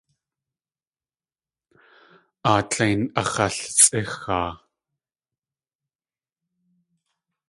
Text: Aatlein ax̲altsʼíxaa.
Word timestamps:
Aatlein 2.53 3.01
ax̲altsʼíxaa. 3.21 4.51